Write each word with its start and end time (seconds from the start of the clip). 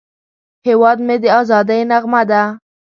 هیواد 0.67 0.97
مې 1.05 1.15
د 1.23 1.25
ازادۍ 1.39 1.81
نغمه 1.91 2.21
ده 2.29 2.41